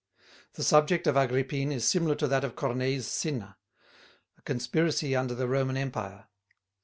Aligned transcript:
The 0.53 0.63
subject 0.63 1.05
of 1.05 1.15
Agrippine 1.15 1.71
is 1.71 1.87
similar 1.87 2.15
to 2.15 2.27
that 2.27 2.43
of 2.43 2.55
Corneille's 2.55 3.05
Cinna 3.05 3.57
a 4.35 4.41
conspiracy 4.41 5.15
under 5.15 5.35
the 5.35 5.47
Roman 5.47 5.77
Empire. 5.77 6.25